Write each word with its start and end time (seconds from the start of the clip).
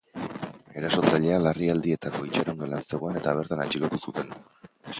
Erasotzailea 0.79 1.35
larrialdietako 1.43 2.23
itxaron 2.29 2.59
gelan 2.63 2.89
zegoen 2.89 3.21
eta 3.23 3.35
bertan 3.41 3.65
atxilotu 3.67 4.01
zuten. 4.09 4.37